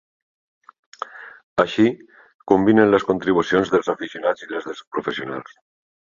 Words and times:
Així 1.63 1.85
combinen 2.53 2.91
les 2.93 3.05
contribucions 3.11 3.75
dels 3.75 3.93
aficionats 3.95 4.47
i 4.49 4.53
les 4.55 4.69
dels 4.71 4.83
professionals. 4.97 5.57